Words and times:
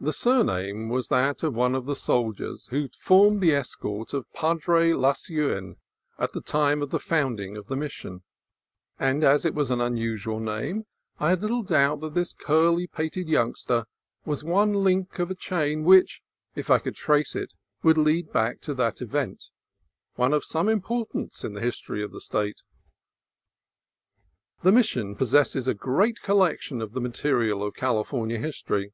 The 0.00 0.12
surname 0.12 0.88
was 0.88 1.06
that 1.06 1.44
of 1.44 1.54
one 1.54 1.76
of 1.76 1.86
the 1.86 1.94
soldiers 1.94 2.66
who 2.66 2.88
formed 2.88 3.40
the 3.40 3.54
escort 3.54 4.12
of 4.12 4.26
Padre 4.32 4.92
Lasuen 4.92 5.76
at 6.18 6.32
the 6.32 6.40
time 6.40 6.82
of 6.82 6.90
the 6.90 6.98
founding 6.98 7.56
of 7.56 7.68
the 7.68 7.76
Mission, 7.76 8.24
and 8.98 9.22
as 9.22 9.44
it 9.44 9.54
was 9.54 9.70
an 9.70 9.80
un 9.80 9.96
usual 9.96 10.40
name 10.40 10.86
I 11.20 11.30
had 11.30 11.42
little 11.42 11.62
doubt 11.62 12.00
that 12.00 12.12
this 12.14 12.32
curly 12.32 12.88
pated 12.88 13.28
youngster 13.28 13.84
was 14.24 14.42
one 14.42 14.72
link 14.82 15.20
of 15.20 15.30
a 15.30 15.34
chain 15.36 15.84
which, 15.84 16.22
if 16.56 16.70
I 16.70 16.80
could 16.80 16.96
trace 16.96 17.36
it, 17.36 17.54
would 17.84 17.96
lead 17.96 18.32
back 18.32 18.60
to 18.62 18.74
that 18.74 19.00
event,— 19.00 19.44
one 20.16 20.32
of 20.34 20.44
some 20.44 20.68
importance 20.68 21.44
in 21.44 21.52
the 21.52 21.60
history 21.62 22.02
of 22.02 22.10
the 22.10 22.20
State. 22.20 22.62
The 24.64 24.72
Mission 24.72 25.14
possesses 25.14 25.68
a 25.68 25.72
great 25.72 26.20
collection 26.20 26.82
of 26.82 26.94
the 26.94 27.00
material 27.00 27.62
of 27.62 27.74
California 27.76 28.38
history. 28.38 28.92